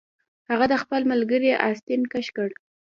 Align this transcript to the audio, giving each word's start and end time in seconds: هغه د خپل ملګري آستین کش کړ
هغه 0.49 0.65
د 0.71 0.73
خپل 0.83 1.01
ملګري 1.11 1.49
آستین 1.69 2.01
کش 2.13 2.27
کړ 2.35 2.49